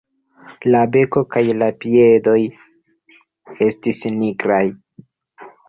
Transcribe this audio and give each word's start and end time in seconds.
La 0.75 0.79
beko 0.95 1.21
kaj 1.35 1.43
la 1.57 1.67
piedoj 1.83 2.35
estis 3.69 4.03
nigraj. 4.17 4.63